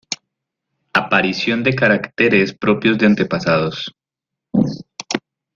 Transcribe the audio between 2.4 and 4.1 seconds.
propios de antepasados.